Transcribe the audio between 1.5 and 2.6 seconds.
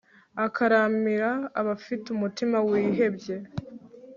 abafite umutima